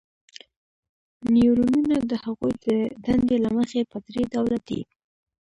[1.33, 2.67] نیورونونه د هغوی د
[3.05, 4.81] دندې له مخې په درې ډوله دي.